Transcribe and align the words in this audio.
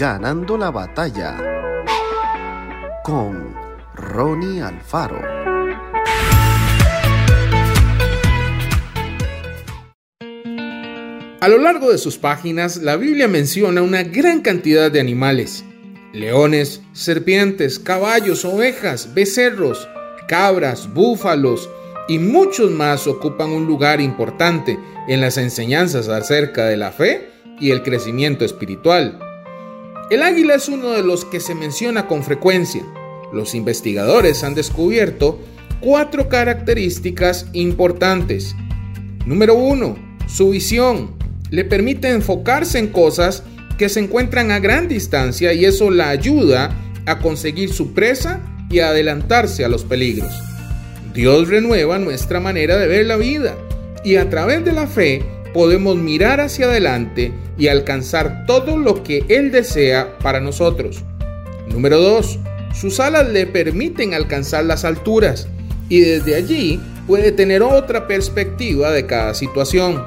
Ganando 0.00 0.56
la 0.56 0.70
batalla 0.70 1.36
con 3.04 3.54
Ronnie 3.94 4.62
Alfaro. 4.62 5.20
A 11.42 11.48
lo 11.48 11.58
largo 11.58 11.92
de 11.92 11.98
sus 11.98 12.16
páginas, 12.16 12.78
la 12.78 12.96
Biblia 12.96 13.28
menciona 13.28 13.82
una 13.82 14.02
gran 14.02 14.40
cantidad 14.40 14.90
de 14.90 15.00
animales. 15.00 15.66
Leones, 16.14 16.80
serpientes, 16.94 17.78
caballos, 17.78 18.46
ovejas, 18.46 19.12
becerros, 19.12 19.86
cabras, 20.26 20.94
búfalos 20.94 21.68
y 22.08 22.18
muchos 22.18 22.70
más 22.70 23.06
ocupan 23.06 23.50
un 23.50 23.66
lugar 23.66 24.00
importante 24.00 24.78
en 25.08 25.20
las 25.20 25.36
enseñanzas 25.36 26.08
acerca 26.08 26.64
de 26.64 26.78
la 26.78 26.90
fe 26.90 27.28
y 27.60 27.70
el 27.70 27.82
crecimiento 27.82 28.46
espiritual. 28.46 29.26
El 30.10 30.24
águila 30.24 30.56
es 30.56 30.68
uno 30.68 30.90
de 30.90 31.04
los 31.04 31.24
que 31.24 31.38
se 31.38 31.54
menciona 31.54 32.08
con 32.08 32.24
frecuencia. 32.24 32.82
Los 33.32 33.54
investigadores 33.54 34.42
han 34.42 34.56
descubierto 34.56 35.38
cuatro 35.80 36.28
características 36.28 37.46
importantes. 37.52 38.56
Número 39.24 39.54
uno, 39.54 39.96
su 40.26 40.50
visión. 40.50 41.12
Le 41.50 41.64
permite 41.64 42.10
enfocarse 42.10 42.80
en 42.80 42.88
cosas 42.88 43.44
que 43.78 43.88
se 43.88 44.00
encuentran 44.00 44.50
a 44.50 44.58
gran 44.58 44.88
distancia 44.88 45.52
y 45.52 45.64
eso 45.64 45.92
la 45.92 46.08
ayuda 46.08 46.76
a 47.06 47.20
conseguir 47.20 47.72
su 47.72 47.94
presa 47.94 48.40
y 48.68 48.80
a 48.80 48.88
adelantarse 48.88 49.64
a 49.64 49.68
los 49.68 49.84
peligros. 49.84 50.32
Dios 51.14 51.46
renueva 51.46 52.00
nuestra 52.00 52.40
manera 52.40 52.78
de 52.78 52.88
ver 52.88 53.06
la 53.06 53.16
vida 53.16 53.56
y 54.04 54.16
a 54.16 54.28
través 54.28 54.64
de 54.64 54.72
la 54.72 54.88
fe 54.88 55.24
podemos 55.52 55.96
mirar 55.96 56.40
hacia 56.40 56.66
adelante 56.66 57.32
y 57.58 57.68
alcanzar 57.68 58.46
todo 58.46 58.76
lo 58.76 59.02
que 59.02 59.24
Él 59.28 59.50
desea 59.50 60.18
para 60.18 60.40
nosotros. 60.40 61.02
Número 61.68 62.00
2. 62.00 62.38
Sus 62.74 63.00
alas 63.00 63.28
le 63.28 63.46
permiten 63.46 64.14
alcanzar 64.14 64.64
las 64.64 64.84
alturas 64.84 65.48
y 65.88 66.00
desde 66.00 66.36
allí 66.36 66.80
puede 67.06 67.32
tener 67.32 67.62
otra 67.62 68.06
perspectiva 68.06 68.90
de 68.92 69.06
cada 69.06 69.34
situación. 69.34 70.04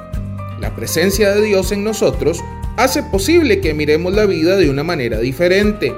La 0.60 0.76
presencia 0.76 1.34
de 1.36 1.42
Dios 1.42 1.72
en 1.72 1.84
nosotros 1.84 2.40
hace 2.78 3.04
posible 3.04 3.60
que 3.60 3.74
miremos 3.74 4.14
la 4.14 4.26
vida 4.26 4.56
de 4.56 4.70
una 4.70 4.84
manera 4.84 5.20
diferente. 5.20 5.94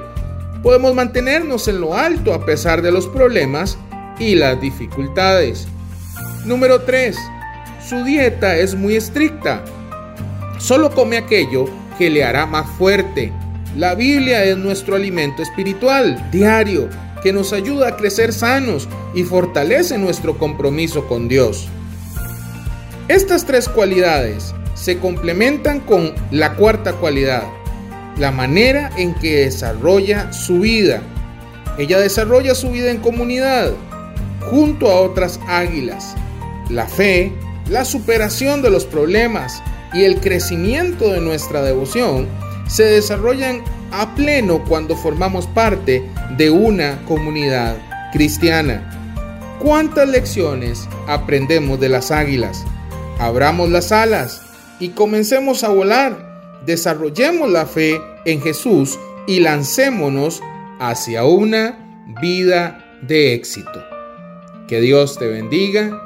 Podemos 0.62 0.94
mantenernos 0.94 1.68
en 1.68 1.80
lo 1.80 1.94
alto 1.94 2.34
a 2.34 2.44
pesar 2.44 2.82
de 2.82 2.90
los 2.90 3.06
problemas 3.06 3.78
y 4.18 4.34
las 4.34 4.60
dificultades. 4.60 5.68
Número 6.44 6.82
3 6.82 7.16
su 7.88 8.02
dieta 8.02 8.56
es 8.56 8.74
muy 8.74 8.96
estricta. 8.96 9.64
Solo 10.58 10.90
come 10.90 11.16
aquello 11.16 11.66
que 11.98 12.10
le 12.10 12.24
hará 12.24 12.44
más 12.44 12.68
fuerte. 12.76 13.32
La 13.76 13.94
Biblia 13.94 14.42
es 14.44 14.56
nuestro 14.56 14.96
alimento 14.96 15.42
espiritual 15.42 16.30
diario 16.32 16.88
que 17.22 17.32
nos 17.32 17.52
ayuda 17.52 17.88
a 17.88 17.96
crecer 17.96 18.32
sanos 18.32 18.88
y 19.14 19.22
fortalece 19.22 19.98
nuestro 19.98 20.36
compromiso 20.36 21.06
con 21.06 21.28
Dios. 21.28 21.68
Estas 23.06 23.46
tres 23.46 23.68
cualidades 23.68 24.52
se 24.74 24.98
complementan 24.98 25.78
con 25.80 26.12
la 26.32 26.54
cuarta 26.54 26.94
cualidad, 26.94 27.44
la 28.18 28.32
manera 28.32 28.90
en 28.96 29.14
que 29.14 29.44
desarrolla 29.44 30.32
su 30.32 30.60
vida. 30.60 31.02
Ella 31.78 32.00
desarrolla 32.00 32.54
su 32.56 32.70
vida 32.70 32.90
en 32.90 32.98
comunidad, 32.98 33.70
junto 34.50 34.90
a 34.90 35.00
otras 35.00 35.38
águilas. 35.46 36.16
La 36.68 36.86
fe, 36.86 37.32
la 37.68 37.84
superación 37.84 38.62
de 38.62 38.70
los 38.70 38.84
problemas 38.84 39.62
y 39.92 40.04
el 40.04 40.20
crecimiento 40.20 41.12
de 41.12 41.20
nuestra 41.20 41.62
devoción 41.62 42.28
se 42.68 42.84
desarrollan 42.84 43.62
a 43.92 44.14
pleno 44.14 44.64
cuando 44.64 44.96
formamos 44.96 45.46
parte 45.48 46.08
de 46.36 46.50
una 46.50 47.04
comunidad 47.06 47.76
cristiana. 48.12 48.92
¿Cuántas 49.60 50.08
lecciones 50.08 50.88
aprendemos 51.06 51.80
de 51.80 51.88
las 51.88 52.10
águilas? 52.10 52.64
Abramos 53.18 53.70
las 53.70 53.92
alas 53.92 54.42
y 54.78 54.90
comencemos 54.90 55.64
a 55.64 55.68
volar. 55.68 56.60
Desarrollemos 56.66 57.50
la 57.50 57.66
fe 57.66 58.00
en 58.24 58.42
Jesús 58.42 58.98
y 59.26 59.40
lancémonos 59.40 60.42
hacia 60.78 61.24
una 61.24 62.04
vida 62.20 62.84
de 63.02 63.34
éxito. 63.34 63.82
Que 64.68 64.80
Dios 64.80 65.18
te 65.18 65.26
bendiga 65.28 66.05